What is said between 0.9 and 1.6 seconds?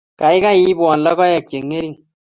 logoek